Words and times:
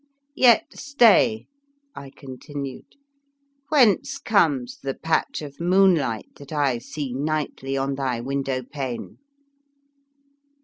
"Yet 0.33 0.65
stay," 0.79 1.45
I 1.95 2.09
continued:" 2.09 2.95
whence 3.69 4.17
comes 4.17 4.79
the 4.81 4.95
patch 4.95 5.43
of 5.43 5.59
moon 5.59 5.93
light 5.93 6.33
that 6.37 6.51
I 6.51 6.79
see 6.79 7.13
nightly 7.13 7.77
on 7.77 7.93
thy 7.93 8.19
win 8.19 8.41
dow 8.41 8.63
pane? 8.63 9.19